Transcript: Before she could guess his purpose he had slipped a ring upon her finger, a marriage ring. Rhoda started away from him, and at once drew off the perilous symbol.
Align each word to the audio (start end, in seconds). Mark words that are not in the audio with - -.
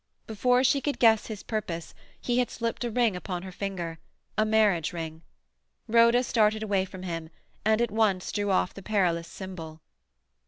Before 0.25 0.63
she 0.63 0.81
could 0.81 0.97
guess 0.97 1.27
his 1.27 1.43
purpose 1.43 1.93
he 2.19 2.39
had 2.39 2.49
slipped 2.49 2.83
a 2.83 2.89
ring 2.89 3.15
upon 3.15 3.43
her 3.43 3.51
finger, 3.51 3.99
a 4.35 4.43
marriage 4.43 4.93
ring. 4.93 5.21
Rhoda 5.87 6.23
started 6.23 6.63
away 6.63 6.85
from 6.85 7.03
him, 7.03 7.29
and 7.63 7.79
at 7.83 7.91
once 7.91 8.31
drew 8.31 8.49
off 8.49 8.73
the 8.73 8.81
perilous 8.81 9.27
symbol. 9.27 9.79